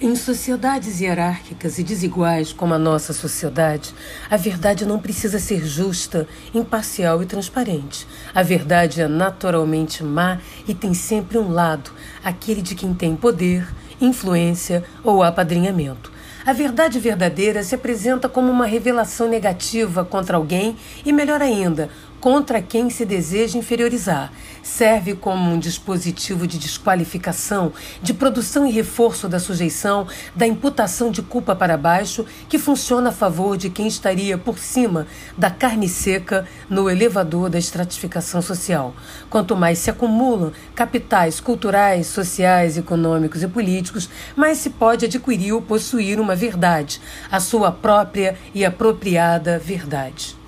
[0.00, 3.94] Em sociedades hierárquicas e desiguais como a nossa sociedade,
[4.28, 8.04] a verdade não precisa ser justa, imparcial e transparente.
[8.34, 11.92] A verdade é naturalmente má e tem sempre um lado,
[12.24, 16.12] aquele de quem tem poder, influência ou apadrinhamento.
[16.44, 21.88] A verdade verdadeira se apresenta como uma revelação negativa contra alguém e, melhor ainda,
[22.24, 24.32] contra quem se deseja inferiorizar.
[24.62, 27.70] Serve como um dispositivo de desqualificação,
[28.00, 33.12] de produção e reforço da sujeição, da imputação de culpa para baixo, que funciona a
[33.12, 35.06] favor de quem estaria por cima
[35.36, 38.94] da carne seca no elevador da estratificação social.
[39.28, 45.60] Quanto mais se acumulam capitais culturais, sociais, econômicos e políticos, mais se pode adquirir ou
[45.60, 50.42] possuir uma verdade, a sua própria e apropriada verdade.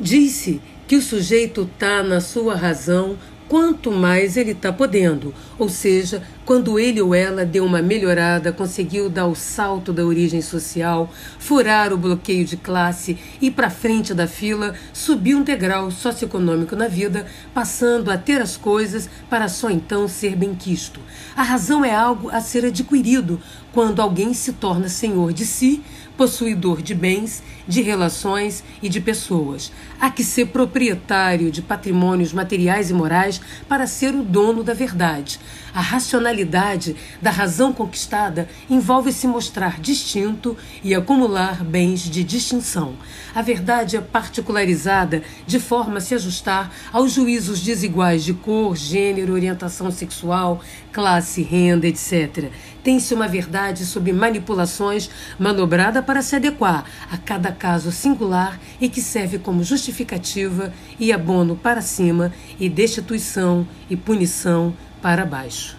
[0.00, 3.16] Disse que o sujeito está na sua razão
[3.48, 9.10] quanto mais ele está podendo, ou seja, quando ele ou ela deu uma melhorada, conseguiu
[9.10, 14.26] dar o salto da origem social, furar o bloqueio de classe, ir para frente da
[14.26, 20.06] fila, subir um degrau socioeconômico na vida, passando a ter as coisas para só então
[20.06, 21.00] ser benquisto.
[21.36, 23.40] A razão é algo a ser adquirido
[23.72, 25.82] quando alguém se torna senhor de si,
[26.16, 29.70] possuidor de bens, de relações e de pessoas.
[30.00, 35.38] Há que ser proprietário de patrimônios materiais e morais para ser o dono da verdade.
[35.74, 42.94] A racionalidade da razão conquistada envolve se mostrar distinto e acumular bens de distinção.
[43.34, 49.32] A verdade é particularizada de forma a se ajustar aos juízos desiguais de cor, gênero,
[49.32, 50.60] orientação sexual,
[50.92, 52.50] classe, renda, etc.
[52.82, 59.02] Tem-se uma verdade sob manipulações manobrada para se adequar a cada caso singular e que
[59.02, 65.76] serve como justificativa e abono para cima e destituição e punição para baixo.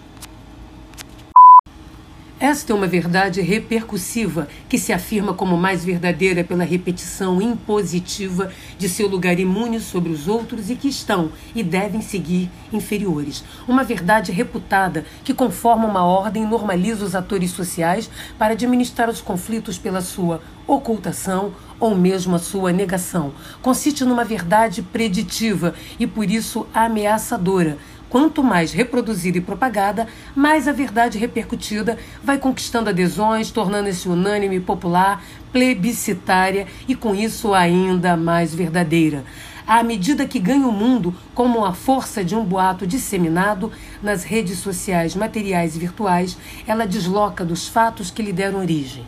[2.40, 8.88] Esta é uma verdade repercussiva que se afirma como mais verdadeira pela repetição impositiva de
[8.88, 13.44] seu lugar imune sobre os outros e que estão e devem seguir inferiores.
[13.68, 19.20] Uma verdade reputada que conforma uma ordem e normaliza os atores sociais para administrar os
[19.20, 23.32] conflitos pela sua ocultação ou mesmo a sua negação.
[23.60, 27.78] Consiste numa verdade preditiva e por isso ameaçadora
[28.10, 35.22] Quanto mais reproduzida e propagada, mais a verdade repercutida vai conquistando adesões, tornando-se unânime, popular,
[35.52, 39.24] plebiscitária e com isso ainda mais verdadeira.
[39.64, 43.70] À medida que ganha o mundo como a força de um boato disseminado
[44.02, 46.36] nas redes sociais materiais e virtuais,
[46.66, 49.04] ela desloca dos fatos que lhe deram origem.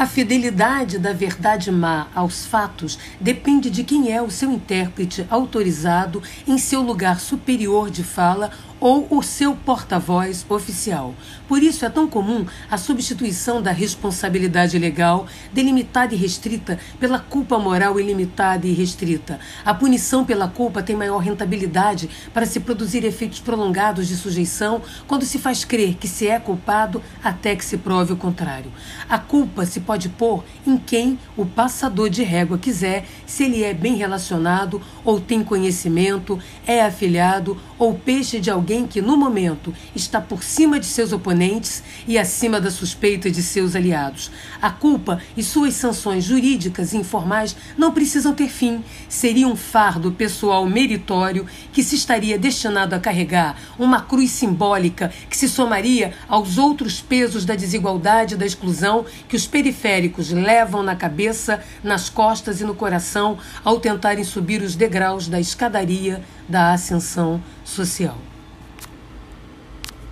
[0.00, 6.22] A fidelidade da verdade má aos fatos depende de quem é o seu intérprete autorizado
[6.48, 8.50] em seu lugar superior de fala
[8.80, 11.14] ou o seu porta-voz oficial.
[11.46, 17.58] Por isso é tão comum a substituição da responsabilidade legal, delimitada e restrita, pela culpa
[17.58, 19.38] moral ilimitada e restrita.
[19.64, 25.24] A punição pela culpa tem maior rentabilidade para se produzir efeitos prolongados de sujeição quando
[25.24, 28.72] se faz crer que se é culpado até que se prove o contrário.
[29.08, 33.74] A culpa se pode pôr em quem o passador de régua quiser, se ele é
[33.74, 40.20] bem relacionado ou tem conhecimento, é afiliado ou peixe de alguém que, no momento, está
[40.20, 44.30] por cima de seus oponentes e acima da suspeita de seus aliados.
[44.60, 48.84] A culpa e suas sanções jurídicas e informais não precisam ter fim.
[49.08, 55.36] Seria um fardo pessoal meritório que se estaria destinado a carregar uma cruz simbólica que
[55.36, 60.94] se somaria aos outros pesos da desigualdade e da exclusão que os periféricos levam na
[60.94, 67.40] cabeça, nas costas e no coração ao tentarem subir os degraus da escadaria da ascensão
[67.70, 68.29] social.